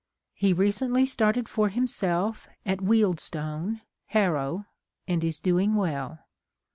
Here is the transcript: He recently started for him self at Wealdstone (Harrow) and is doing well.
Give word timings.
He 0.33 0.51
recently 0.51 1.05
started 1.05 1.47
for 1.47 1.69
him 1.69 1.85
self 1.85 2.47
at 2.65 2.79
Wealdstone 2.79 3.81
(Harrow) 4.07 4.65
and 5.07 5.23
is 5.23 5.39
doing 5.39 5.75
well. 5.75 6.17